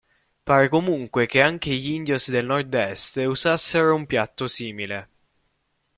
[0.43, 5.09] Pare comunque che anche gli indios del Nord-Est usassero un piatto simile.